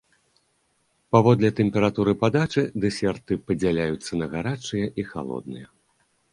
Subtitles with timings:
[1.15, 5.67] Паводле тэмпературы падачы дэсерты падзяляюцца на гарачыя і халодныя.